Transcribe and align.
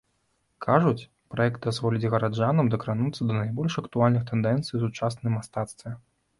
Кажуць, 0.65 1.07
праект 1.33 1.59
дазволіць 1.67 2.09
гараджанам 2.15 2.73
дакрануцца 2.77 3.21
да 3.29 3.33
найбольш 3.41 3.73
актуальных 3.85 4.27
тэндэнцый 4.33 4.75
у 4.81 4.85
сучасным 4.89 5.31
мастацтве. 5.41 5.99